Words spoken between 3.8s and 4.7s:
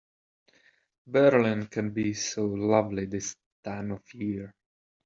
of year.